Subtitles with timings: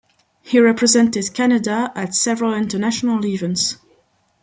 [0.41, 3.77] He represented Canada at several international events.